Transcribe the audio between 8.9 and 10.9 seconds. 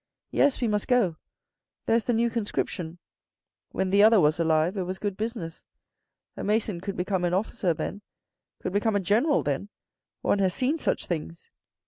a general then. One has seen